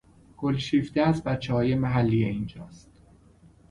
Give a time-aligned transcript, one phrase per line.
[0.37, 2.91] گلشیفته از بچههای محلی اینجاست